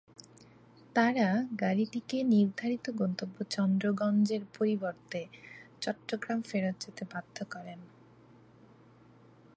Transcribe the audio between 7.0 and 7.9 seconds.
বাধ্য করেন।